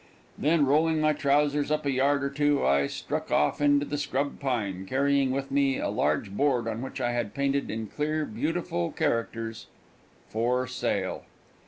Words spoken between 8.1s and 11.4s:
beautiful characters: FOR SALE.